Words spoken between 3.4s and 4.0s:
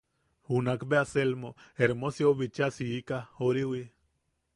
oriwi.